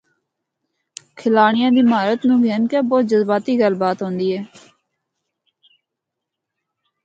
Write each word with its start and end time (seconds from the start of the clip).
کھلاڑیاں 1.19 1.71
دی 1.75 1.81
مہارت 1.91 2.21
نوں 2.27 2.39
گھن 2.45 2.61
کے 2.71 2.79
بہت 2.89 3.03
جذباتی 3.11 3.53
گل 3.61 3.73
بات 3.81 3.97
ہوندی 4.03 4.27
اے۔ 4.33 4.39